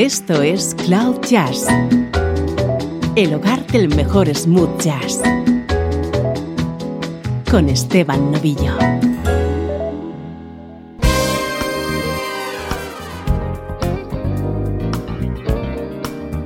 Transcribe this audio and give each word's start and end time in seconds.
Esto 0.00 0.40
es 0.40 0.74
Cloud 0.86 1.20
Jazz, 1.28 1.66
el 3.16 3.34
hogar 3.34 3.66
del 3.66 3.94
mejor 3.94 4.34
smooth 4.34 4.80
jazz, 4.80 5.20
con 7.50 7.68
Esteban 7.68 8.32
Novillo. 8.32 8.78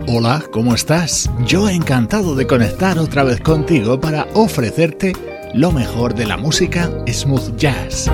Hola, 0.09 0.43
¿cómo 0.51 0.75
estás? 0.75 1.31
Yo 1.47 1.69
encantado 1.69 2.35
de 2.35 2.49
conectar 2.49 2.99
otra 2.99 3.23
vez 3.23 3.41
contigo 3.41 4.01
para 4.01 4.27
ofrecerte 4.35 5.13
lo 5.55 5.71
mejor 5.71 6.17
de 6.17 6.27
la 6.27 6.37
música 6.37 6.91
smooth 7.07 7.55
jazz. 7.55 8.11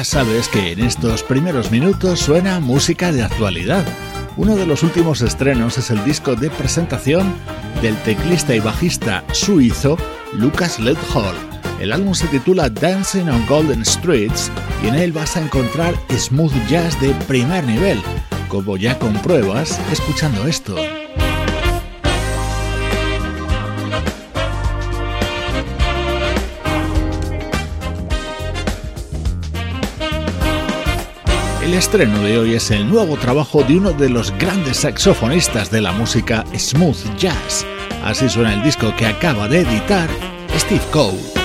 Ya 0.00 0.04
sabes 0.04 0.48
que 0.48 0.72
en 0.72 0.80
estos 0.80 1.22
primeros 1.22 1.70
minutos 1.70 2.20
suena 2.20 2.58
música 2.58 3.12
de 3.12 3.22
actualidad. 3.22 3.84
Uno 4.38 4.56
de 4.56 4.64
los 4.64 4.82
últimos 4.82 5.20
estrenos 5.20 5.76
es 5.76 5.90
el 5.90 6.02
disco 6.04 6.36
de 6.36 6.48
presentación 6.48 7.34
del 7.82 7.94
teclista 7.98 8.54
y 8.54 8.60
bajista 8.60 9.22
suizo 9.32 9.98
Lucas 10.32 10.80
Ledhall. 10.80 11.36
El 11.80 11.92
álbum 11.92 12.14
se 12.14 12.28
titula 12.28 12.70
Dancing 12.70 13.28
on 13.28 13.46
Golden 13.46 13.84
Streets 13.84 14.50
y 14.82 14.88
en 14.88 14.94
él 14.94 15.12
vas 15.12 15.36
a 15.36 15.42
encontrar 15.42 15.94
smooth 16.16 16.54
jazz 16.66 16.98
de 17.02 17.12
primer 17.28 17.62
nivel, 17.64 18.00
como 18.48 18.78
ya 18.78 18.98
compruebas 18.98 19.78
escuchando 19.92 20.46
esto. 20.46 20.76
El 31.70 31.76
estreno 31.76 32.20
de 32.24 32.36
hoy 32.36 32.54
es 32.54 32.72
el 32.72 32.90
nuevo 32.90 33.16
trabajo 33.16 33.62
de 33.62 33.76
uno 33.76 33.92
de 33.92 34.08
los 34.08 34.32
grandes 34.32 34.78
saxofonistas 34.78 35.70
de 35.70 35.80
la 35.80 35.92
música 35.92 36.44
smooth 36.52 37.16
jazz. 37.16 37.64
Así 38.02 38.28
suena 38.28 38.54
el 38.54 38.62
disco 38.64 38.92
que 38.96 39.06
acaba 39.06 39.46
de 39.46 39.60
editar 39.60 40.10
Steve 40.58 40.82
Cole. 40.90 41.39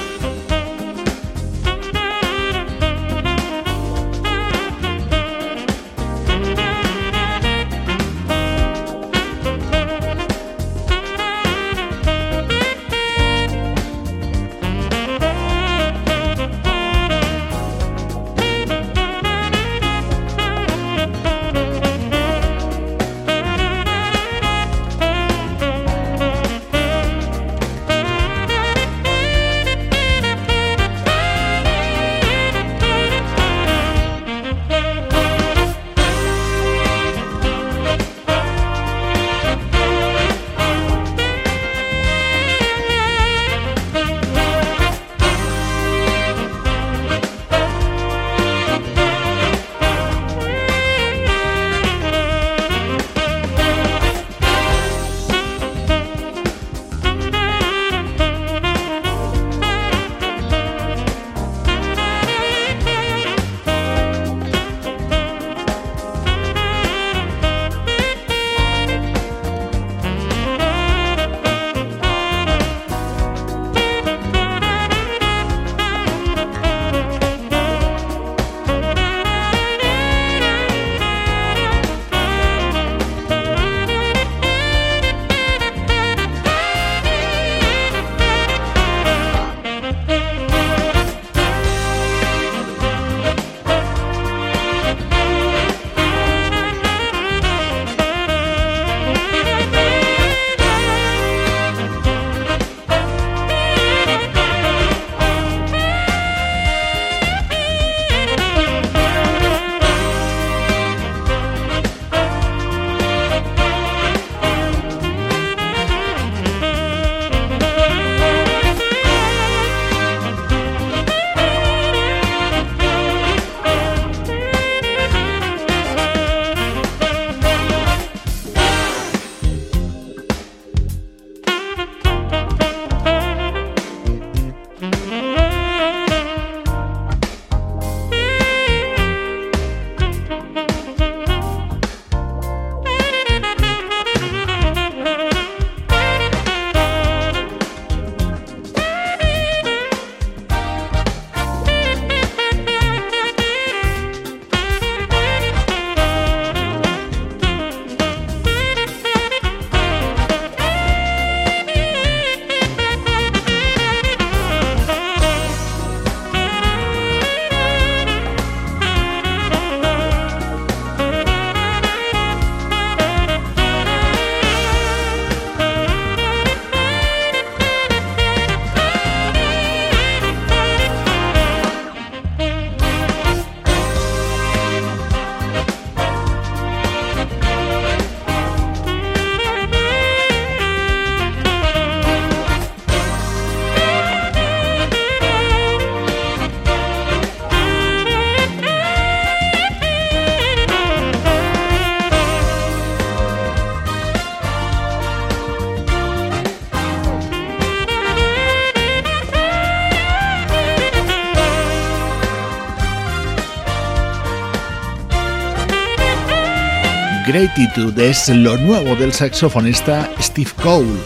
Gratitude 217.37 218.11
es 218.11 218.30
lo 218.30 218.56
nuevo 218.56 218.95
del 218.95 219.11
saxofonista 219.11 220.09
Steve 220.21 220.51
Cole, 220.63 221.01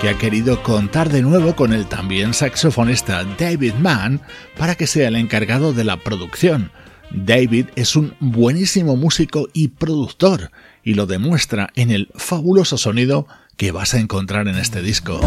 que 0.00 0.08
ha 0.08 0.16
querido 0.16 0.62
contar 0.62 1.10
de 1.10 1.20
nuevo 1.20 1.54
con 1.54 1.74
el 1.74 1.84
también 1.84 2.32
saxofonista 2.32 3.22
David 3.38 3.74
Mann 3.74 4.22
para 4.56 4.76
que 4.76 4.86
sea 4.86 5.08
el 5.08 5.16
encargado 5.16 5.74
de 5.74 5.84
la 5.84 5.98
producción. 5.98 6.72
David 7.10 7.66
es 7.76 7.96
un 7.96 8.14
buenísimo 8.18 8.96
músico 8.96 9.50
y 9.52 9.68
productor, 9.68 10.50
y 10.82 10.94
lo 10.94 11.04
demuestra 11.04 11.68
en 11.74 11.90
el 11.90 12.08
fabuloso 12.14 12.78
sonido 12.78 13.26
que 13.58 13.70
vas 13.70 13.92
a 13.92 14.00
encontrar 14.00 14.48
en 14.48 14.56
este 14.56 14.80
disco. 14.80 15.20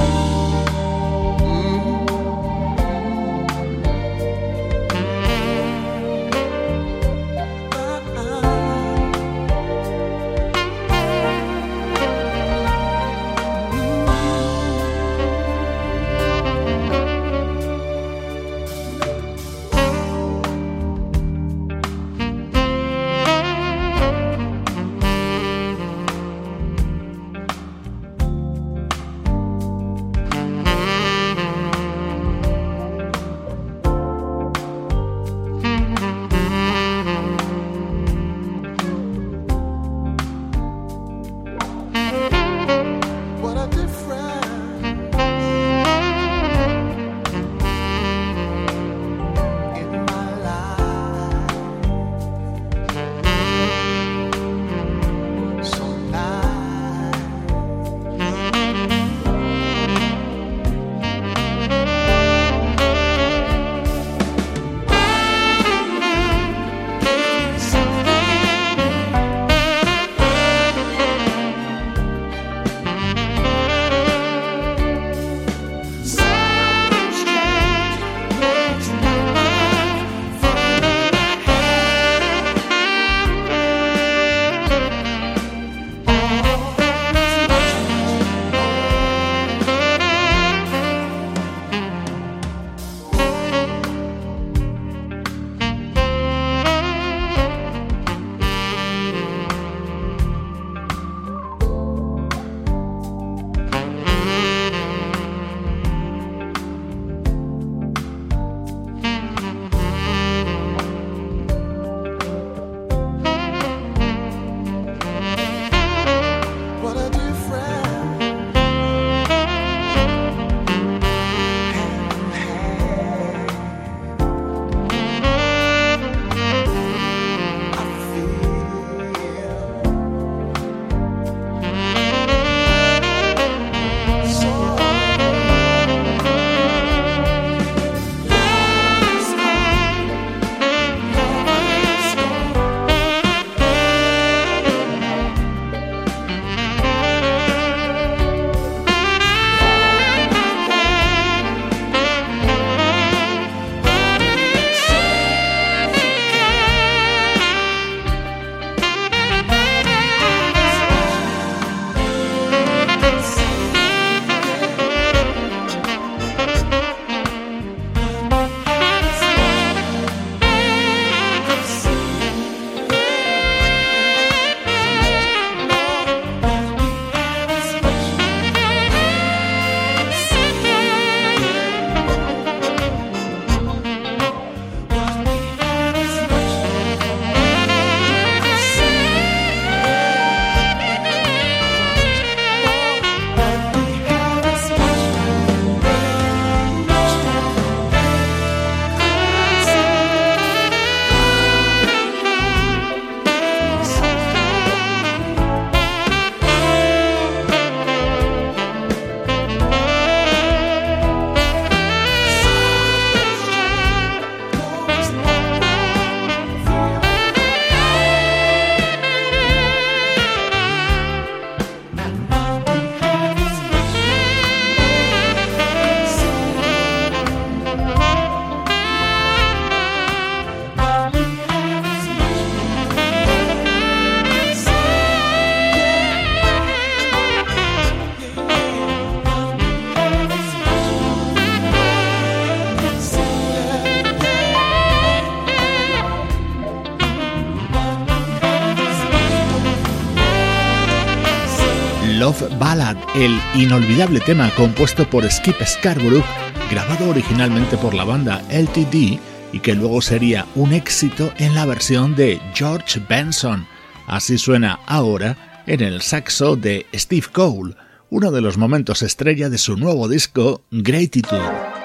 El 253.18 253.42
inolvidable 253.56 254.20
tema 254.20 254.52
compuesto 254.54 255.10
por 255.10 255.30
Skip 255.30 255.56
Scarborough, 255.66 256.24
grabado 256.70 257.10
originalmente 257.10 257.76
por 257.76 257.96
la 257.96 258.04
banda 258.04 258.44
LTD 258.52 259.20
y 259.52 259.60
que 259.60 259.74
luego 259.74 260.04
sería 260.04 260.46
un 260.54 260.72
éxito 260.72 261.34
en 261.40 261.56
la 261.56 261.66
versión 261.66 262.16
de 262.16 262.40
George 262.54 263.02
Benson. 263.10 263.66
Así 264.06 264.38
suena 264.38 264.80
ahora 264.86 265.64
en 265.66 265.82
el 265.82 266.04
saxo 266.04 266.56
de 266.56 266.86
Steve 266.94 267.26
Cole, 267.32 267.74
uno 268.12 268.32
de 268.32 268.42
los 268.42 268.60
momentos 268.60 269.02
estrella 269.02 269.50
de 269.50 269.58
su 269.58 269.78
nuevo 269.78 270.08
disco 270.08 270.62
Gratitude. 270.70 271.77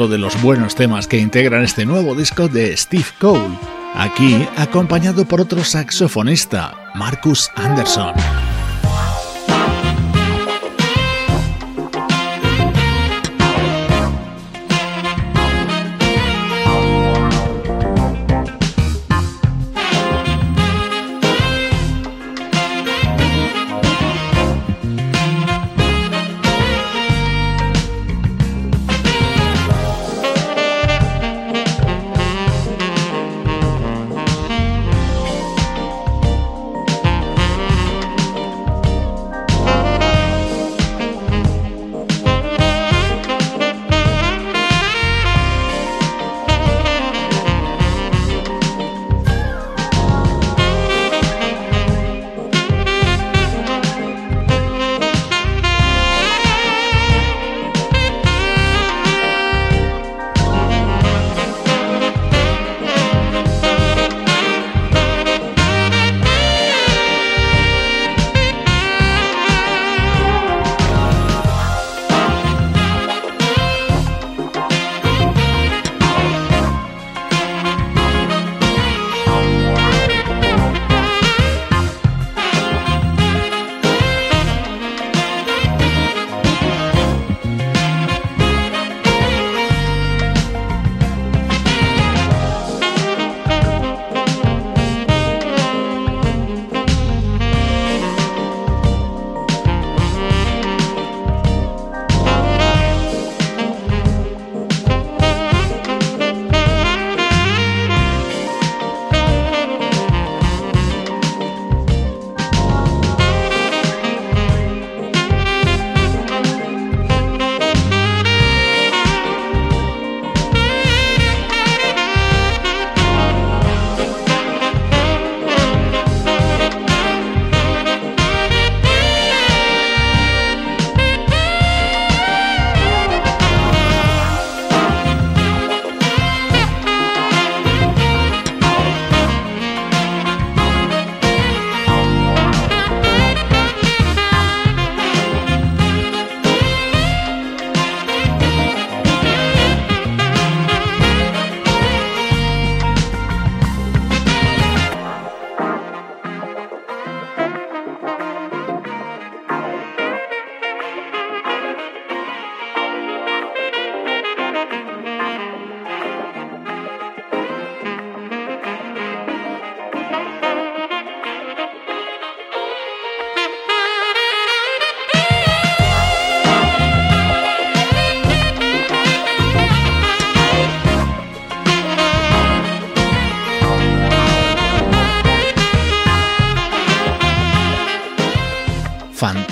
Otro 0.00 0.08
de 0.08 0.18
los 0.18 0.40
buenos 0.40 0.74
temas 0.74 1.06
que 1.06 1.18
integran 1.18 1.62
este 1.62 1.84
nuevo 1.84 2.14
disco 2.14 2.48
de 2.48 2.74
Steve 2.74 3.04
Cole, 3.18 3.58
aquí 3.94 4.46
acompañado 4.56 5.26
por 5.26 5.42
otro 5.42 5.62
saxofonista, 5.62 6.74
Marcus 6.94 7.50
Anderson. 7.54 8.14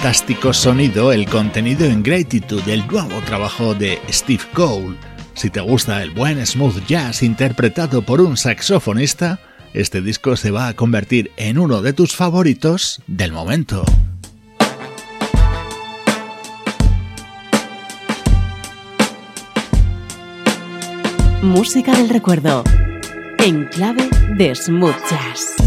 Fantástico 0.08 0.54
sonido 0.54 1.12
el 1.12 1.28
contenido 1.28 1.84
en 1.84 2.02
Gratitude 2.02 2.62
del 2.62 2.86
nuevo 2.86 3.20
trabajo 3.26 3.74
de 3.74 3.98
Steve 4.08 4.42
Cole. 4.54 4.96
Si 5.34 5.50
te 5.50 5.60
gusta 5.60 6.02
el 6.02 6.12
buen 6.12 6.46
smooth 6.46 6.82
jazz 6.86 7.22
interpretado 7.22 8.00
por 8.00 8.22
un 8.22 8.38
saxofonista, 8.38 9.38
este 9.74 10.00
disco 10.00 10.34
se 10.36 10.50
va 10.50 10.68
a 10.68 10.72
convertir 10.72 11.30
en 11.36 11.58
uno 11.58 11.82
de 11.82 11.92
tus 11.92 12.16
favoritos 12.16 13.02
del 13.06 13.32
momento. 13.32 13.84
Música 21.42 21.94
del 21.94 22.08
recuerdo, 22.08 22.64
en 23.40 23.66
clave 23.66 24.08
de 24.38 24.54
smooth 24.54 24.96
jazz. 25.10 25.57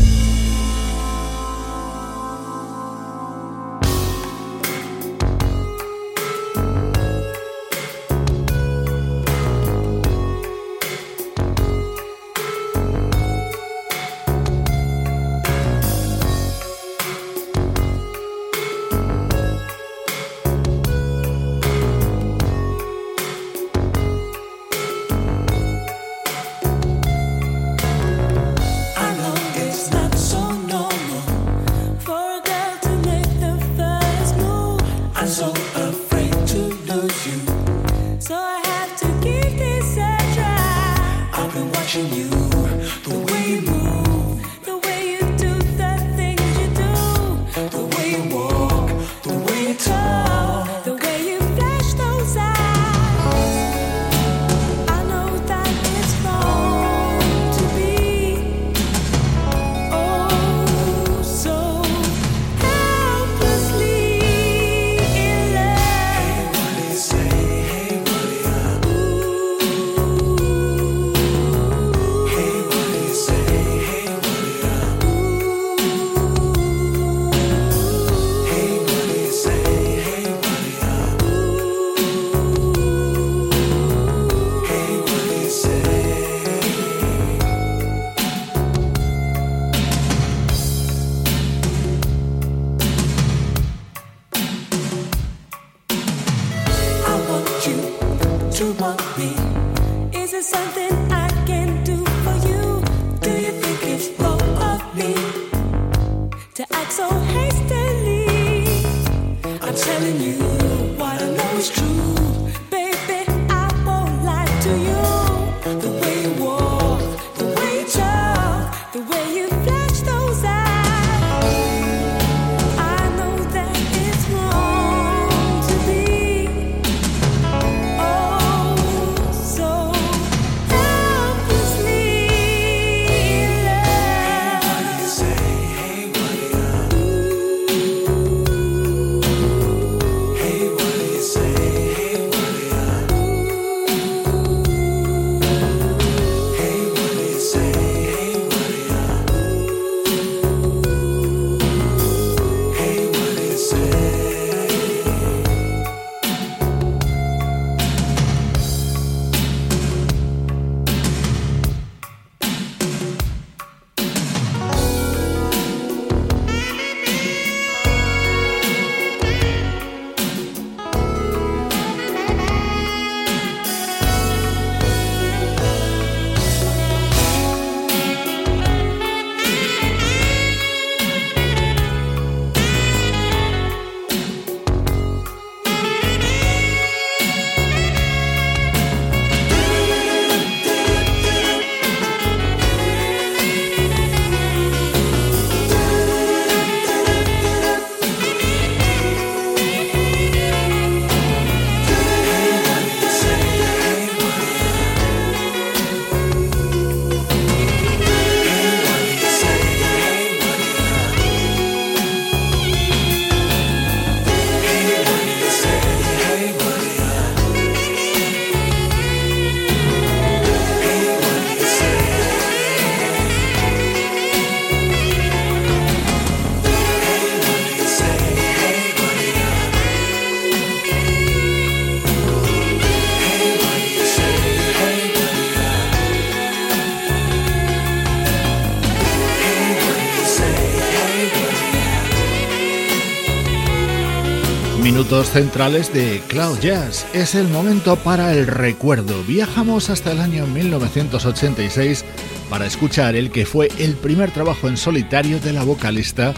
Centrales 245.11 245.93
de 245.93 246.21
Cloud 246.29 246.59
Jazz. 246.61 247.05
Es 247.13 247.35
el 247.35 247.49
momento 247.49 247.97
para 247.97 248.33
el 248.33 248.47
recuerdo. 248.47 249.21
Viajamos 249.23 249.89
hasta 249.89 250.13
el 250.13 250.21
año 250.21 250.47
1986 250.47 252.05
para 252.49 252.65
escuchar 252.65 253.15
el 253.15 253.29
que 253.29 253.45
fue 253.45 253.69
el 253.77 253.95
primer 253.95 254.31
trabajo 254.31 254.69
en 254.69 254.77
solitario 254.77 255.41
de 255.41 255.51
la 255.51 255.63
vocalista 255.63 256.33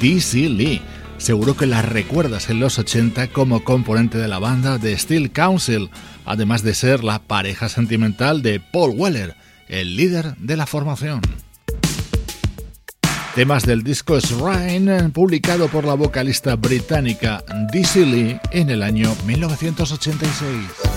DC 0.00 0.48
Lee. 0.48 0.82
Seguro 1.18 1.56
que 1.56 1.66
la 1.66 1.82
recuerdas 1.82 2.50
en 2.50 2.58
los 2.58 2.80
80 2.80 3.28
como 3.28 3.62
componente 3.62 4.18
de 4.18 4.26
la 4.26 4.40
banda 4.40 4.78
de 4.78 4.98
Steel 4.98 5.30
Council, 5.30 5.88
además 6.24 6.64
de 6.64 6.74
ser 6.74 7.04
la 7.04 7.20
pareja 7.20 7.68
sentimental 7.68 8.42
de 8.42 8.58
Paul 8.58 8.94
Weller, 8.96 9.36
el 9.68 9.96
líder 9.96 10.36
de 10.38 10.56
la 10.56 10.66
formación. 10.66 11.20
Temas 13.36 13.66
del 13.66 13.82
disco 13.82 14.18
Shrine, 14.18 15.10
publicado 15.10 15.68
por 15.68 15.84
la 15.84 15.92
vocalista 15.92 16.56
británica 16.56 17.44
Dizzy 17.70 18.06
Lee 18.06 18.40
en 18.50 18.70
el 18.70 18.82
año 18.82 19.14
1986. 19.26 20.95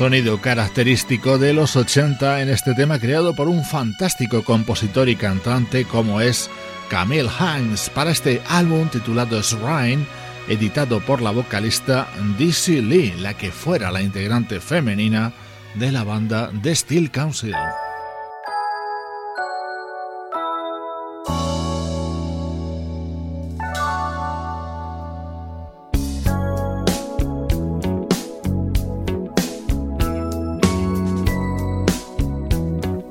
Sonido 0.00 0.40
característico 0.40 1.36
de 1.36 1.52
los 1.52 1.76
80 1.76 2.40
en 2.40 2.48
este 2.48 2.72
tema 2.74 2.98
creado 2.98 3.34
por 3.34 3.48
un 3.48 3.62
fantástico 3.62 4.42
compositor 4.42 5.10
y 5.10 5.14
cantante 5.14 5.84
como 5.84 6.22
es 6.22 6.48
Camille 6.88 7.28
Hines 7.38 7.90
para 7.90 8.10
este 8.10 8.40
álbum 8.48 8.88
titulado 8.88 9.42
Shrine, 9.42 10.06
editado 10.48 11.00
por 11.00 11.20
la 11.20 11.32
vocalista 11.32 12.08
Dizzy 12.38 12.80
Lee, 12.80 13.12
la 13.18 13.34
que 13.34 13.52
fuera 13.52 13.92
la 13.92 14.00
integrante 14.00 14.58
femenina 14.58 15.34
de 15.74 15.92
la 15.92 16.02
banda 16.02 16.50
The 16.62 16.74
Steel 16.74 17.10
Council. 17.10 17.54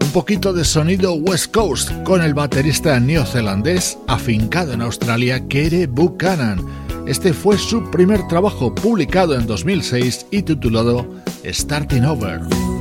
Un 0.09 0.13
poquito 0.13 0.53
de 0.53 0.65
sonido 0.65 1.13
West 1.13 1.53
Coast 1.53 1.91
con 2.03 2.23
el 2.23 2.33
baterista 2.33 2.99
neozelandés 2.99 3.99
afincado 4.07 4.73
en 4.73 4.81
Australia, 4.81 5.47
Kere 5.47 5.85
Buchanan. 5.85 6.65
Este 7.05 7.31
fue 7.31 7.59
su 7.59 7.91
primer 7.91 8.27
trabajo 8.27 8.73
publicado 8.73 9.35
en 9.35 9.45
2006 9.45 10.25
y 10.31 10.41
titulado 10.41 11.05
Starting 11.43 12.05
Over. 12.05 12.78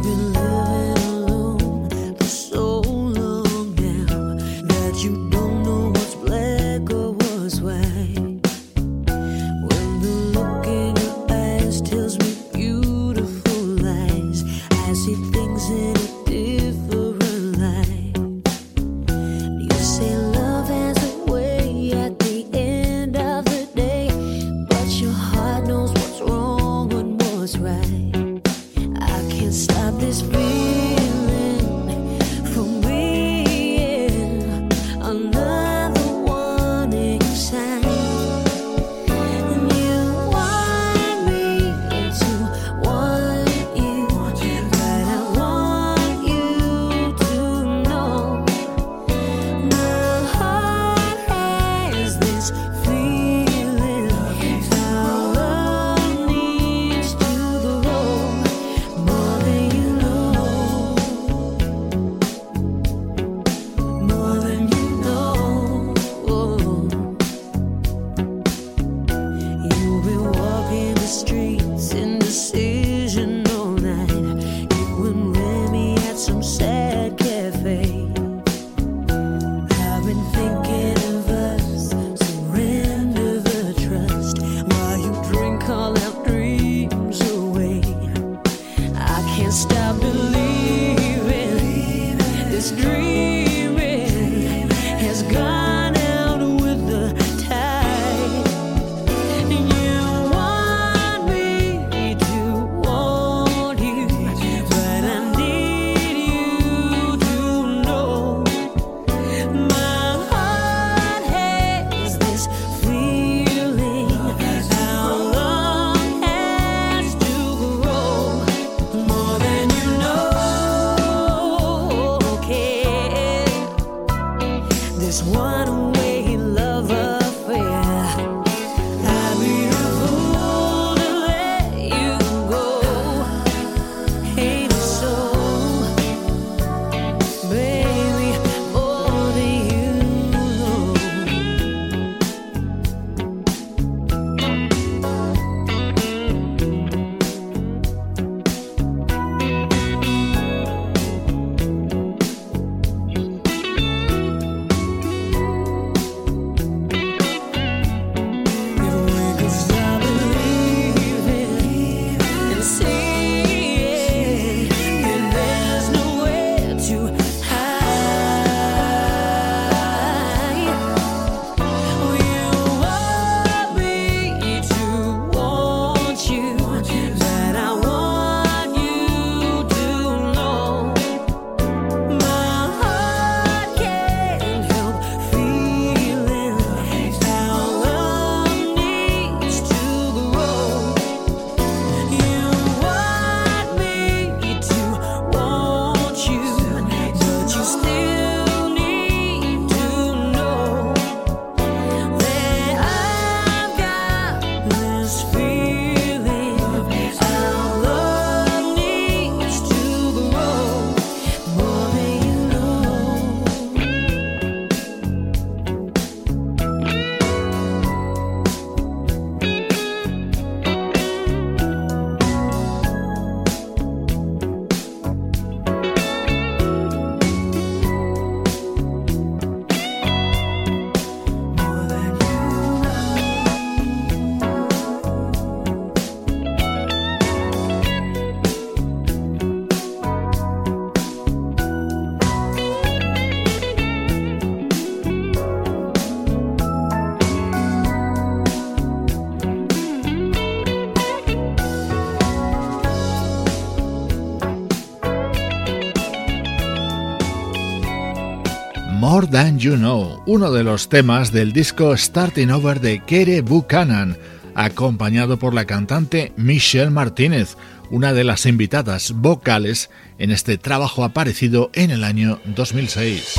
Than 259.30 259.58
You 259.58 259.76
Know, 259.76 260.22
uno 260.26 260.50
de 260.52 260.64
los 260.64 260.88
temas 260.88 261.32
del 261.32 261.52
disco 261.52 261.96
Starting 261.96 262.50
Over 262.50 262.80
de 262.80 263.00
Kere 263.04 263.42
Buchanan, 263.42 264.16
acompañado 264.54 265.38
por 265.38 265.54
la 265.54 265.66
cantante 265.66 266.32
Michelle 266.36 266.90
Martínez, 266.90 267.56
una 267.90 268.12
de 268.12 268.24
las 268.24 268.46
invitadas 268.46 269.12
vocales 269.12 269.90
en 270.18 270.30
este 270.30 270.56
trabajo 270.58 271.04
aparecido 271.04 271.70
en 271.74 271.90
el 271.90 272.04
año 272.04 272.40
2006. 272.44 273.38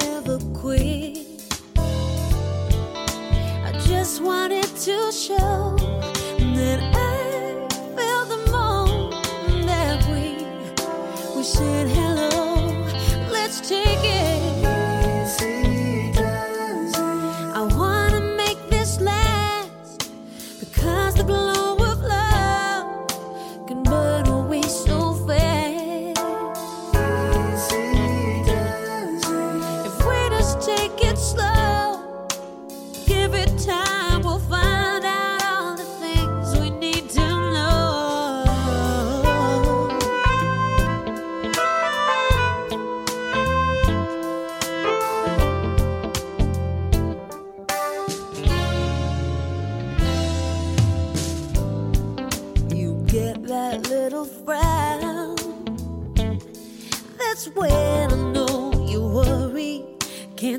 wanted 4.23 4.63
to 4.75 5.11
show 5.11 5.80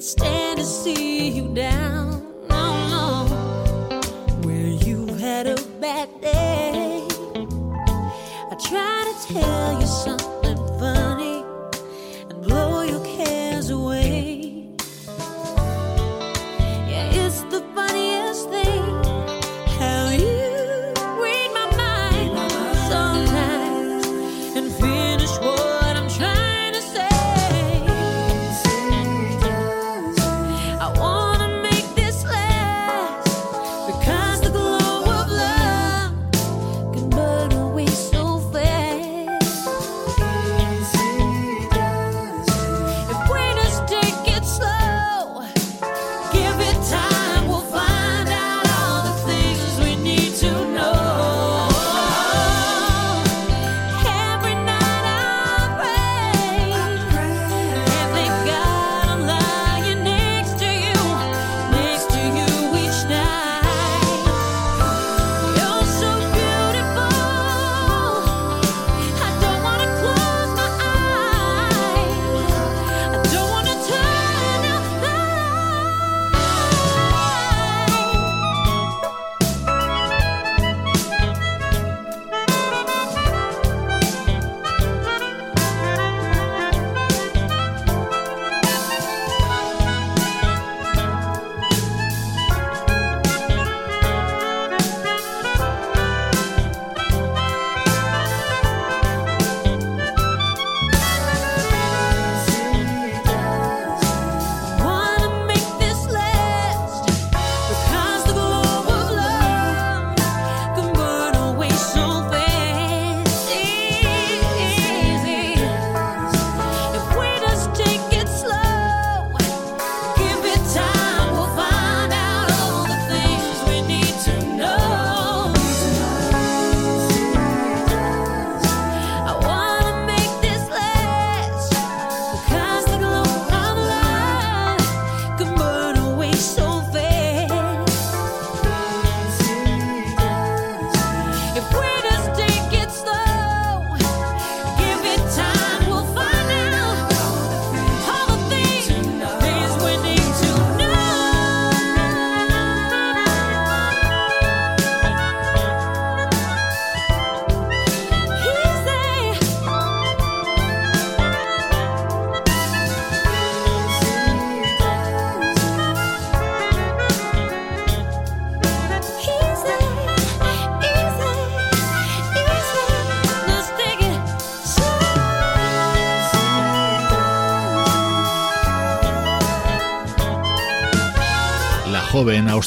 stand 0.03 0.59
to 0.59 0.65
see 0.65 1.29
you 1.29 1.47
down. 1.55 1.92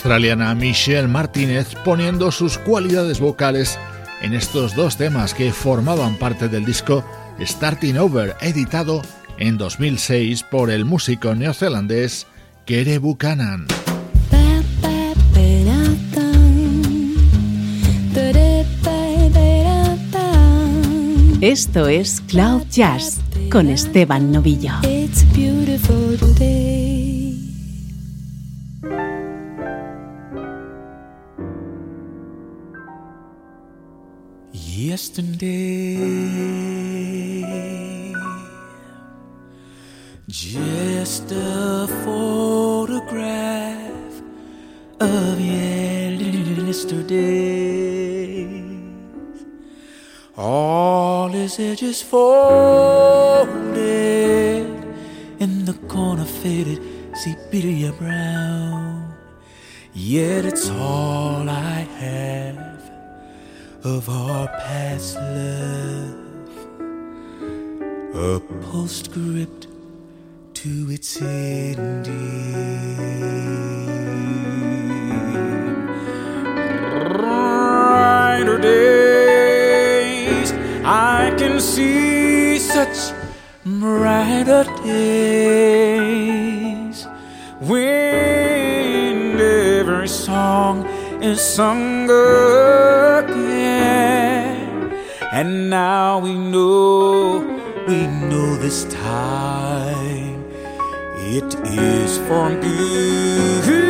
Australiana 0.05 0.53
Michelle 0.53 1.07
Martínez 1.07 1.73
poniendo 1.83 2.31
sus 2.31 2.59
cualidades 2.59 3.19
vocales 3.19 3.79
en 4.21 4.35
estos 4.35 4.75
dos 4.75 4.97
temas 4.97 5.33
que 5.33 5.51
formaban 5.51 6.13
parte 6.17 6.47
del 6.47 6.63
disco 6.63 7.03
Starting 7.39 7.97
Over, 7.97 8.35
editado 8.39 9.01
en 9.39 9.57
2006 9.57 10.43
por 10.43 10.69
el 10.69 10.85
músico 10.85 11.33
neozelandés 11.33 12.27
Kere 12.67 12.99
Buchanan. 12.99 13.65
Esto 21.41 21.87
es 21.87 22.21
Cloud 22.21 22.61
Jazz 22.69 23.21
con 23.49 23.69
Esteban 23.69 24.31
Novillo. 24.31 24.73
Edges 51.95 52.01
folded 52.01 53.75
in 55.39 55.65
the 55.65 55.73
corner, 55.87 56.25
faded 56.25 56.81
sepia 57.15 57.91
brown. 57.93 59.13
Yet 59.93 60.45
it's 60.45 60.69
all 60.69 61.49
I 61.49 61.87
have 61.99 62.91
of 63.83 64.09
our 64.09 64.47
past 64.47 65.15
love, 65.15 66.15
a 68.15 68.39
postscript 68.63 69.67
to 70.55 70.89
its 70.91 71.21
ending. 71.21 72.15
Such 82.75 83.15
brighter 83.63 84.65
days 84.83 86.27
when 87.61 89.39
every 89.39 90.09
song 90.09 90.85
is 91.23 91.39
sung 91.39 92.03
again. 93.23 93.63
And 95.31 95.69
now 95.69 96.19
we 96.19 96.33
know, 96.35 97.39
we 97.87 98.07
know 98.07 98.57
this 98.57 98.83
time 98.91 100.43
it 101.37 101.55
is 101.63 102.17
for 102.27 102.49
good. 102.59 103.85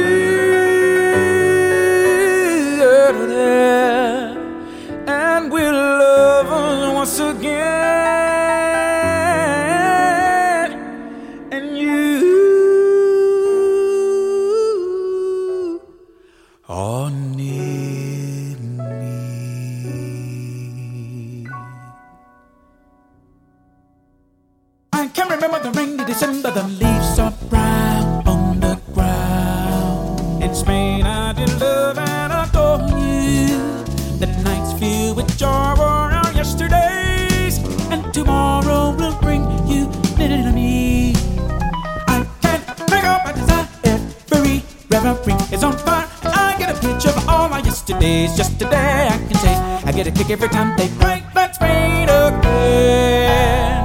Get 49.96 50.08
a 50.08 50.12
kick 50.12 50.30
every 50.30 50.50
time 50.50 50.76
they 50.76 50.90
break 51.00 51.24
that 51.34 51.56
Spain 51.56 52.10
again. 52.10 53.80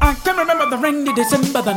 I 0.00 0.14
can 0.22 0.36
remember 0.36 0.70
the 0.70 0.78
rainy 0.78 1.12
December, 1.12 1.60
the 1.60 1.74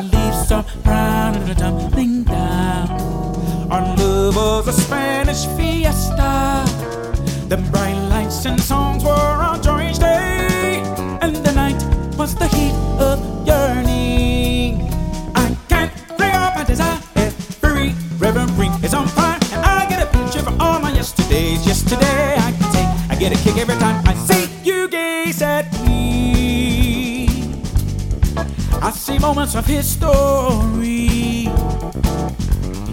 history. 29.73 31.49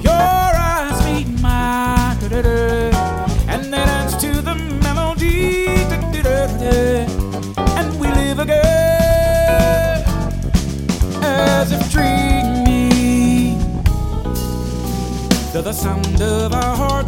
Your 0.08 0.50
eyes 0.72 0.98
meet 1.06 1.28
mine, 1.40 2.16
and 3.52 3.64
they 3.72 3.84
dance 3.84 4.14
to 4.24 4.30
the 4.48 4.54
melody, 4.86 5.66
and 7.78 7.88
we 8.00 8.08
live 8.22 8.38
again 8.38 10.04
as 11.22 11.70
if 11.72 11.82
dreaming. 11.92 13.58
To 15.52 15.60
the 15.62 15.72
sound 15.72 16.20
of 16.22 16.54
our 16.54 16.76
hearts 16.82 16.99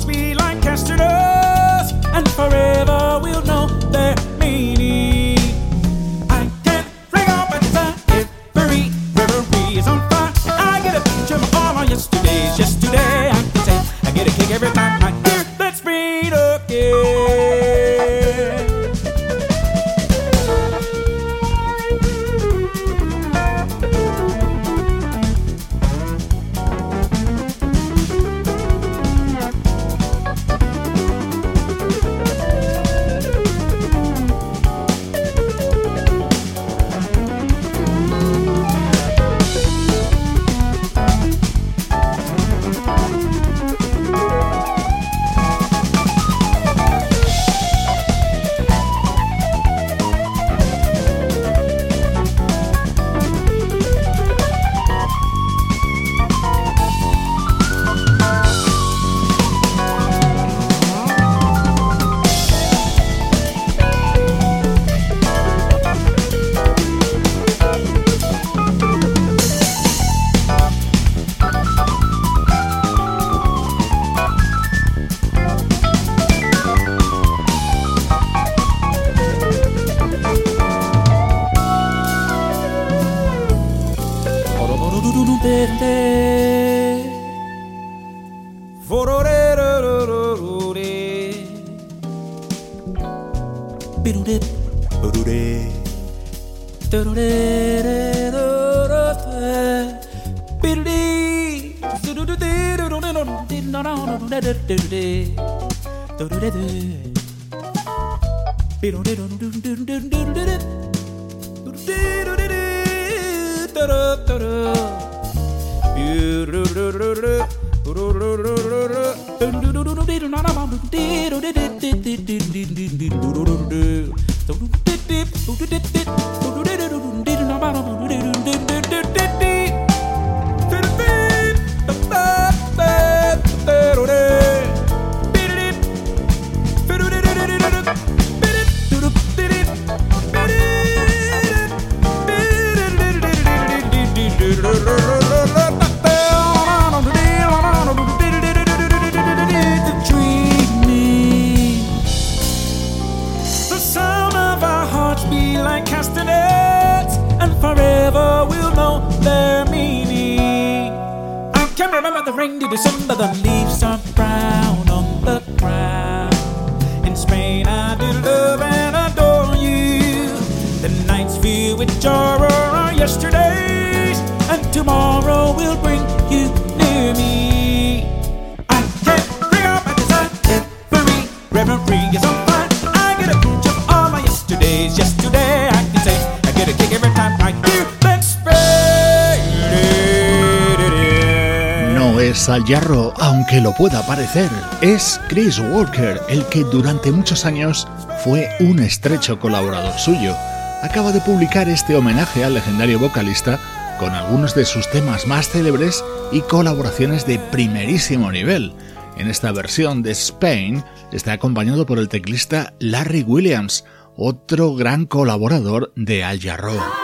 al 192.48 192.64
Jarro, 192.64 193.12
aunque 193.20 193.60
lo 193.60 193.72
pueda 193.74 194.06
parecer, 194.06 194.50
es 194.80 195.20
Chris 195.28 195.58
Walker, 195.58 196.20
el 196.28 196.44
que 196.46 196.64
durante 196.64 197.12
muchos 197.12 197.44
años 197.44 197.86
fue 198.24 198.48
un 198.60 198.78
estrecho 198.80 199.38
colaborador 199.38 199.98
suyo. 199.98 200.34
Acaba 200.82 201.12
de 201.12 201.20
publicar 201.20 201.68
este 201.68 201.94
homenaje 201.94 202.44
al 202.44 202.54
legendario 202.54 202.98
vocalista 202.98 203.60
con 203.98 204.14
algunos 204.14 204.54
de 204.54 204.64
sus 204.64 204.90
temas 204.90 205.26
más 205.26 205.48
célebres 205.50 206.04
y 206.32 206.40
colaboraciones 206.40 207.26
de 207.26 207.38
primerísimo 207.38 208.32
nivel. 208.32 208.72
En 209.16 209.28
esta 209.28 209.52
versión 209.52 210.02
de 210.02 210.12
Spain 210.12 210.82
está 211.12 211.32
acompañado 211.32 211.86
por 211.86 211.98
el 211.98 212.08
teclista 212.08 212.72
Larry 212.78 213.22
Williams, 213.22 213.84
otro 214.16 214.74
gran 214.74 215.06
colaborador 215.06 215.92
de 215.96 216.24
Al 216.24 216.40
Jarro. 216.40 217.01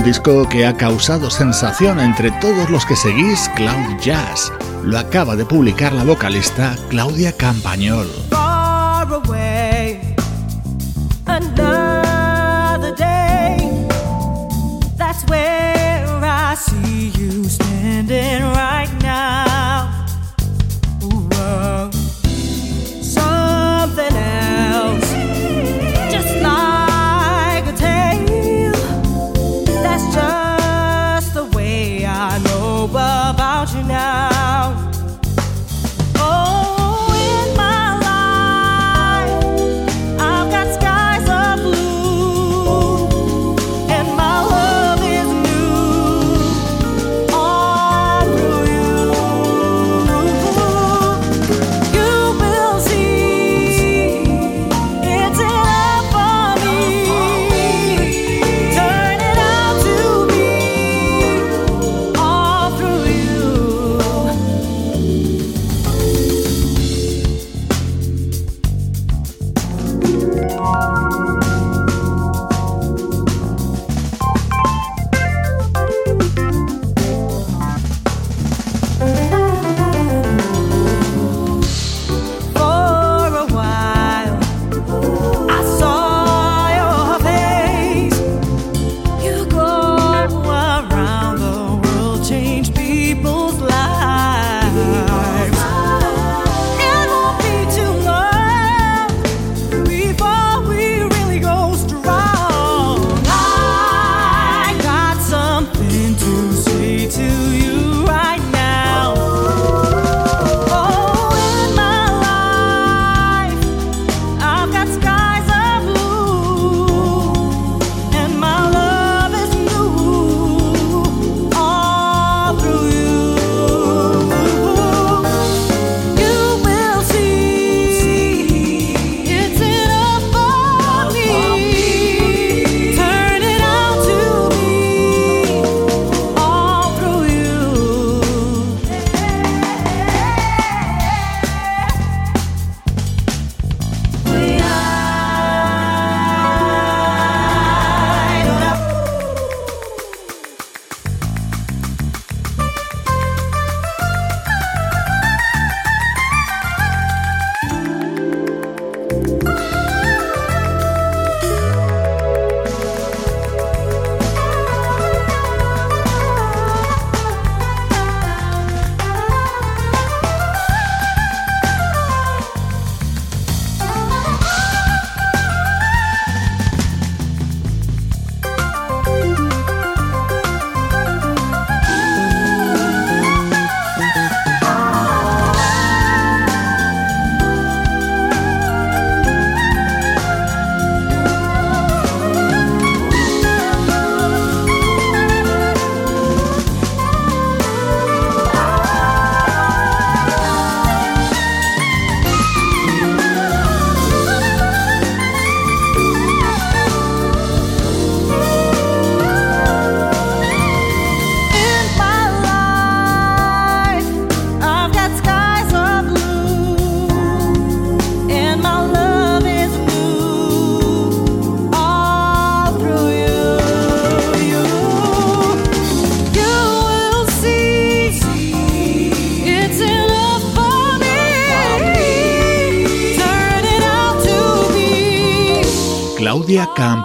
un 0.00 0.06
disco 0.06 0.48
que 0.48 0.66
ha 0.66 0.76
causado 0.76 1.30
sensación 1.30 2.00
entre 2.00 2.30
todos 2.40 2.70
los 2.70 2.86
que 2.86 2.96
seguís 2.96 3.50
Cloud 3.54 3.98
Jazz. 4.00 4.50
Lo 4.82 4.98
acaba 4.98 5.36
de 5.36 5.44
publicar 5.44 5.92
la 5.92 6.04
vocalista 6.04 6.74
Claudia 6.88 7.32
Campañol. 7.36 8.08
standing 17.50 18.42
right 18.54 18.69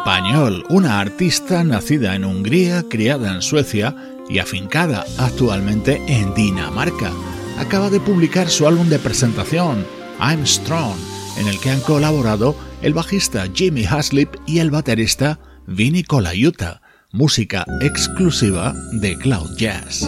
Campañol, 0.05 0.63
una 0.69 0.99
artista 0.99 1.63
nacida 1.63 2.13
en 2.13 2.25
Hungría, 2.25 2.83
criada 2.87 3.33
en 3.33 3.41
Suecia 3.41 3.95
y 4.29 4.37
afincada 4.37 5.03
actualmente 5.17 5.99
en 6.07 6.31
Dinamarca. 6.35 7.11
Acaba 7.57 7.89
de 7.89 7.99
publicar 7.99 8.47
su 8.47 8.67
álbum 8.67 8.87
de 8.87 8.99
presentación, 8.99 9.83
I'm 10.19 10.45
Strong, 10.45 10.95
en 11.39 11.47
el 11.47 11.59
que 11.59 11.71
han 11.71 11.81
colaborado 11.81 12.55
el 12.83 12.93
bajista 12.93 13.47
Jimmy 13.51 13.83
Haslip 13.83 14.29
y 14.45 14.59
el 14.59 14.69
baterista 14.69 15.39
Vinny 15.65 16.03
Colaiuta, 16.03 16.83
música 17.11 17.65
exclusiva 17.81 18.75
de 18.91 19.17
Cloud 19.17 19.57
Jazz. 19.57 20.07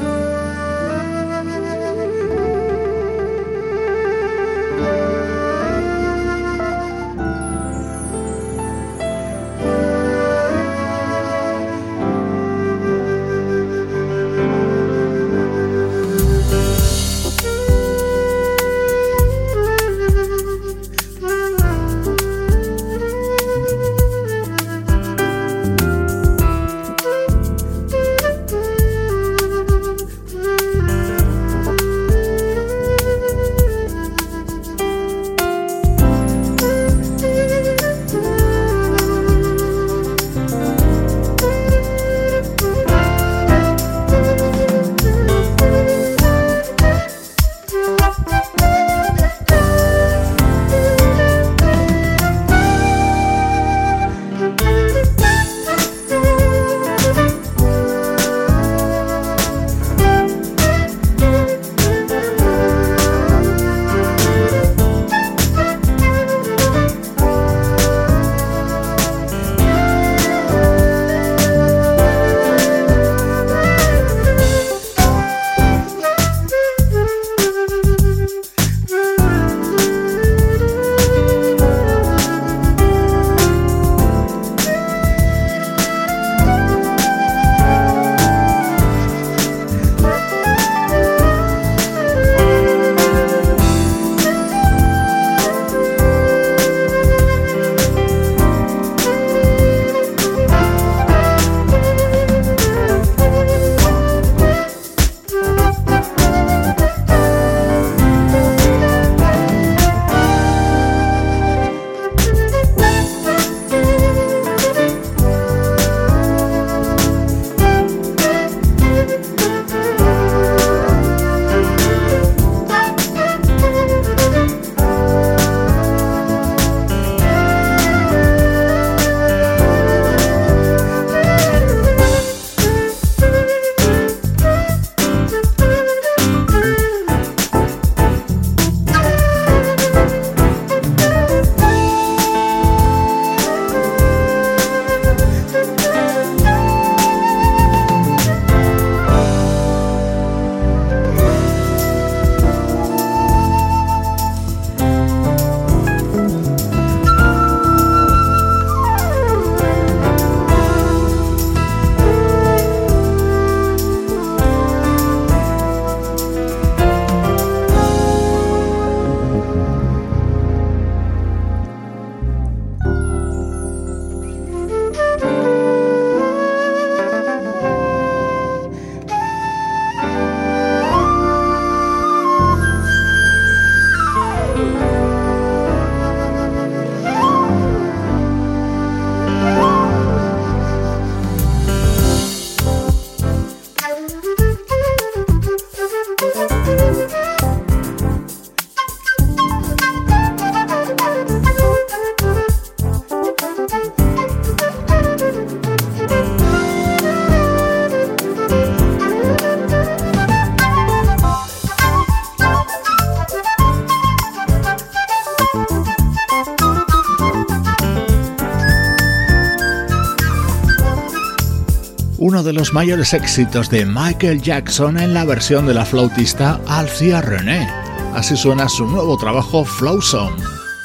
De 222.47 222.53
los 222.53 222.71
mayores 222.71 223.13
éxitos 223.13 223.69
de 223.69 223.85
Michael 223.85 224.41
Jackson 224.41 224.97
en 224.97 225.13
la 225.13 225.25
versión 225.25 225.67
de 225.67 225.73
la 225.73 225.83
flautista 225.83 226.61
Alcia 226.65 227.21
René. 227.21 227.69
Así 228.13 228.37
suena 228.37 228.69
su 228.69 228.87
nuevo 228.87 229.17
trabajo 229.17 229.65
Flow 229.65 230.01
Song. 230.01 230.33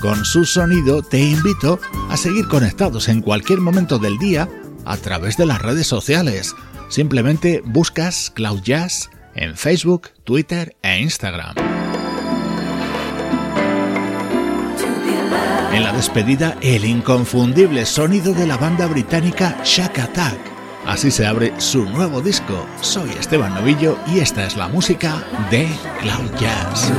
Con 0.00 0.24
su 0.24 0.44
sonido 0.44 1.02
te 1.02 1.20
invito 1.20 1.78
a 2.10 2.16
seguir 2.16 2.48
conectados 2.48 3.08
en 3.08 3.22
cualquier 3.22 3.60
momento 3.60 4.00
del 4.00 4.18
día 4.18 4.48
a 4.84 4.96
través 4.96 5.36
de 5.36 5.46
las 5.46 5.62
redes 5.62 5.86
sociales. 5.86 6.56
Simplemente 6.88 7.62
buscas 7.64 8.32
Cloud 8.34 8.62
Jazz 8.62 9.08
en 9.36 9.56
Facebook, 9.56 10.08
Twitter 10.24 10.74
e 10.82 10.98
Instagram. 10.98 11.54
En 15.72 15.84
la 15.84 15.92
despedida, 15.92 16.56
el 16.60 16.84
inconfundible 16.84 17.86
sonido 17.86 18.34
de 18.34 18.48
la 18.48 18.56
banda 18.56 18.86
británica 18.88 19.56
Shack 19.64 20.00
Attack 20.00 20.51
Así 20.86 21.10
se 21.10 21.26
abre 21.26 21.52
su 21.60 21.84
nuevo 21.84 22.20
disco. 22.20 22.66
Soy 22.80 23.10
Esteban 23.10 23.54
Novillo 23.54 23.96
y 24.06 24.18
esta 24.18 24.44
es 24.44 24.56
la 24.56 24.68
música 24.68 25.24
de 25.50 25.68
Cloud 26.00 26.30
Jazz. 26.38 26.92